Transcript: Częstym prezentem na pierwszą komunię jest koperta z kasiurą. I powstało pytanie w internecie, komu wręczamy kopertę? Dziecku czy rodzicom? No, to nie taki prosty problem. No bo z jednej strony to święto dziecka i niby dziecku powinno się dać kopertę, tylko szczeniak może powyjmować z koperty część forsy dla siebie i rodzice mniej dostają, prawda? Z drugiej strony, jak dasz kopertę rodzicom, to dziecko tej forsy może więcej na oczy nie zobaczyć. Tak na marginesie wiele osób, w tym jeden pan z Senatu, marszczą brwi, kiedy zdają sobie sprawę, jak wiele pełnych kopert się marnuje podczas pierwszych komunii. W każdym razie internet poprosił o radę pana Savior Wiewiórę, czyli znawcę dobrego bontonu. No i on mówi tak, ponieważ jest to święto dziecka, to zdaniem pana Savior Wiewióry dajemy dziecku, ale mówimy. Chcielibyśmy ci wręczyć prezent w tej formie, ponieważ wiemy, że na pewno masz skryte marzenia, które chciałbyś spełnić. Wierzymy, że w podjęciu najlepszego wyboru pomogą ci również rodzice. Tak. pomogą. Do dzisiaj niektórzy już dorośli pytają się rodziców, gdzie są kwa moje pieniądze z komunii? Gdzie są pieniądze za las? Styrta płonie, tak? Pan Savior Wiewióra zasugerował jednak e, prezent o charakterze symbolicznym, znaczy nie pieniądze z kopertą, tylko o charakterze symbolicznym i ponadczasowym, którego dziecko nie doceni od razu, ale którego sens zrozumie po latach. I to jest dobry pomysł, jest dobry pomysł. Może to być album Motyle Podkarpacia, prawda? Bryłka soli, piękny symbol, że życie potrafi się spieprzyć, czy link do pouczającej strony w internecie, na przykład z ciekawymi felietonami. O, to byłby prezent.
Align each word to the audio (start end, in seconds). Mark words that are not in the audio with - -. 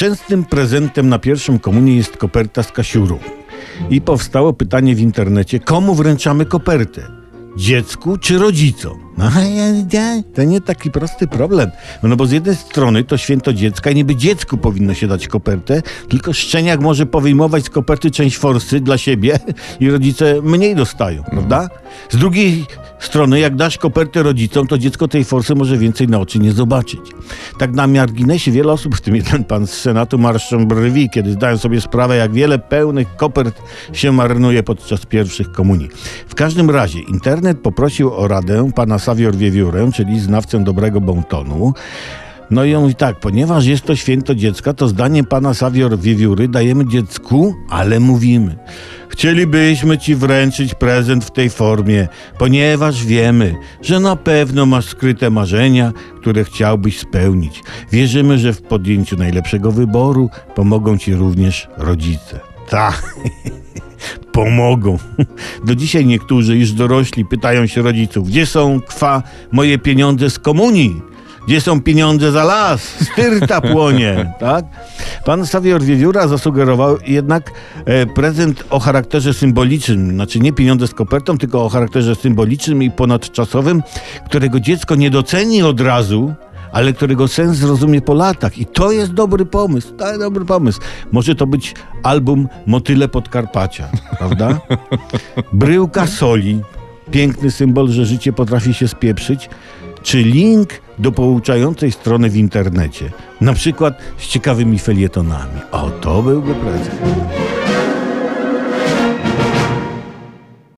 Częstym 0.00 0.44
prezentem 0.44 1.08
na 1.08 1.18
pierwszą 1.18 1.58
komunię 1.58 1.96
jest 1.96 2.16
koperta 2.16 2.62
z 2.62 2.72
kasiurą. 2.72 3.18
I 3.90 4.00
powstało 4.00 4.52
pytanie 4.52 4.94
w 4.94 5.00
internecie, 5.00 5.60
komu 5.60 5.94
wręczamy 5.94 6.46
kopertę? 6.46 7.02
Dziecku 7.56 8.18
czy 8.18 8.38
rodzicom? 8.38 8.98
No, 9.18 9.30
to 10.34 10.44
nie 10.44 10.60
taki 10.60 10.90
prosty 10.90 11.26
problem. 11.26 11.70
No 12.02 12.16
bo 12.16 12.26
z 12.26 12.32
jednej 12.32 12.56
strony 12.56 13.04
to 13.04 13.16
święto 13.16 13.52
dziecka 13.52 13.90
i 13.90 13.94
niby 13.94 14.16
dziecku 14.16 14.56
powinno 14.56 14.94
się 14.94 15.06
dać 15.06 15.28
kopertę, 15.28 15.82
tylko 16.08 16.32
szczeniak 16.32 16.80
może 16.80 17.06
powyjmować 17.06 17.64
z 17.64 17.70
koperty 17.70 18.10
część 18.10 18.38
forsy 18.38 18.80
dla 18.80 18.98
siebie 18.98 19.38
i 19.80 19.90
rodzice 19.90 20.42
mniej 20.42 20.76
dostają, 20.76 21.22
prawda? 21.22 21.68
Z 22.10 22.16
drugiej 22.16 22.66
strony, 23.00 23.40
jak 23.40 23.56
dasz 23.56 23.78
kopertę 23.78 24.22
rodzicom, 24.22 24.66
to 24.66 24.78
dziecko 24.78 25.08
tej 25.08 25.24
forsy 25.24 25.54
może 25.54 25.78
więcej 25.78 26.08
na 26.08 26.18
oczy 26.18 26.38
nie 26.38 26.52
zobaczyć. 26.52 27.00
Tak 27.58 27.72
na 27.72 27.86
marginesie 27.86 28.50
wiele 28.50 28.72
osób, 28.72 28.96
w 28.96 29.00
tym 29.00 29.16
jeden 29.16 29.44
pan 29.44 29.66
z 29.66 29.72
Senatu, 29.72 30.18
marszczą 30.18 30.66
brwi, 30.66 31.10
kiedy 31.10 31.32
zdają 31.32 31.58
sobie 31.58 31.80
sprawę, 31.80 32.16
jak 32.16 32.32
wiele 32.32 32.58
pełnych 32.58 33.16
kopert 33.16 33.62
się 33.92 34.12
marnuje 34.12 34.62
podczas 34.62 35.06
pierwszych 35.06 35.52
komunii. 35.52 35.88
W 36.28 36.34
każdym 36.34 36.70
razie 36.70 37.00
internet 37.00 37.58
poprosił 37.58 38.14
o 38.14 38.28
radę 38.28 38.70
pana 38.74 38.98
Savior 38.98 39.36
Wiewiórę, 39.36 39.90
czyli 39.94 40.20
znawcę 40.20 40.64
dobrego 40.64 41.00
bontonu. 41.00 41.72
No 42.50 42.64
i 42.64 42.74
on 42.74 42.82
mówi 42.82 42.94
tak, 42.94 43.20
ponieważ 43.20 43.66
jest 43.66 43.84
to 43.84 43.96
święto 43.96 44.34
dziecka, 44.34 44.72
to 44.72 44.88
zdaniem 44.88 45.24
pana 45.24 45.54
Savior 45.54 45.98
Wiewióry 45.98 46.48
dajemy 46.48 46.88
dziecku, 46.88 47.54
ale 47.68 48.00
mówimy. 48.00 48.56
Chcielibyśmy 49.20 49.98
ci 49.98 50.14
wręczyć 50.14 50.74
prezent 50.74 51.24
w 51.24 51.30
tej 51.30 51.50
formie, 51.50 52.08
ponieważ 52.38 53.04
wiemy, 53.04 53.54
że 53.82 54.00
na 54.00 54.16
pewno 54.16 54.66
masz 54.66 54.84
skryte 54.84 55.30
marzenia, 55.30 55.92
które 56.20 56.44
chciałbyś 56.44 56.98
spełnić. 56.98 57.62
Wierzymy, 57.92 58.38
że 58.38 58.52
w 58.52 58.62
podjęciu 58.62 59.16
najlepszego 59.16 59.72
wyboru 59.72 60.30
pomogą 60.54 60.98
ci 60.98 61.14
również 61.14 61.68
rodzice. 61.76 62.40
Tak. 62.68 63.02
pomogą. 64.32 64.98
Do 65.64 65.74
dzisiaj 65.74 66.06
niektórzy 66.06 66.58
już 66.58 66.72
dorośli 66.72 67.24
pytają 67.24 67.66
się 67.66 67.82
rodziców, 67.82 68.28
gdzie 68.28 68.46
są 68.46 68.80
kwa 68.80 69.22
moje 69.52 69.78
pieniądze 69.78 70.30
z 70.30 70.38
komunii? 70.38 71.02
Gdzie 71.50 71.60
są 71.60 71.82
pieniądze 71.82 72.32
za 72.32 72.44
las? 72.44 72.82
Styrta 72.82 73.60
płonie, 73.72 74.32
tak? 74.38 74.64
Pan 75.24 75.46
Savior 75.46 75.82
Wiewióra 75.82 76.28
zasugerował 76.28 76.96
jednak 77.06 77.50
e, 77.84 78.06
prezent 78.06 78.64
o 78.70 78.80
charakterze 78.80 79.34
symbolicznym, 79.34 80.10
znaczy 80.10 80.40
nie 80.40 80.52
pieniądze 80.52 80.86
z 80.86 80.94
kopertą, 80.94 81.38
tylko 81.38 81.64
o 81.64 81.68
charakterze 81.68 82.14
symbolicznym 82.14 82.82
i 82.82 82.90
ponadczasowym, 82.90 83.82
którego 84.26 84.60
dziecko 84.60 84.94
nie 84.94 85.10
doceni 85.10 85.62
od 85.62 85.80
razu, 85.80 86.34
ale 86.72 86.92
którego 86.92 87.28
sens 87.28 87.56
zrozumie 87.56 88.00
po 88.00 88.14
latach. 88.14 88.58
I 88.58 88.66
to 88.66 88.92
jest 88.92 89.12
dobry 89.12 89.46
pomysł, 89.46 89.88
jest 90.00 90.20
dobry 90.20 90.44
pomysł. 90.44 90.80
Może 91.12 91.34
to 91.34 91.46
być 91.46 91.74
album 92.02 92.48
Motyle 92.66 93.08
Podkarpacia, 93.08 93.88
prawda? 94.18 94.60
Bryłka 95.52 96.06
soli, 96.06 96.60
piękny 97.10 97.50
symbol, 97.50 97.88
że 97.88 98.06
życie 98.06 98.32
potrafi 98.32 98.74
się 98.74 98.88
spieprzyć, 98.88 99.48
czy 100.02 100.22
link 100.22 100.68
do 100.98 101.12
pouczającej 101.12 101.92
strony 101.92 102.30
w 102.30 102.36
internecie, 102.36 103.10
na 103.40 103.52
przykład 103.52 103.98
z 104.18 104.26
ciekawymi 104.26 104.78
felietonami. 104.78 105.60
O, 105.72 105.90
to 105.90 106.22
byłby 106.22 106.54
prezent. 106.54 107.00